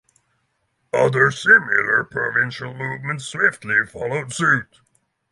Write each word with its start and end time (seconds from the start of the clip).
Other 0.93 1.29
similar 1.29 2.03
provincial 2.09 2.73
movements 2.73 3.25
swiftly 3.25 3.85
followed 3.85 4.33
suit. 4.33 4.79